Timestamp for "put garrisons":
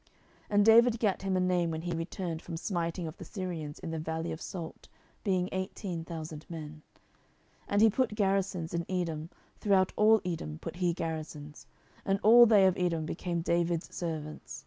7.90-8.72